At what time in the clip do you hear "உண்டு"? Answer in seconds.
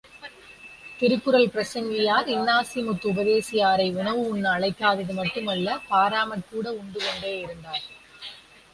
6.81-6.99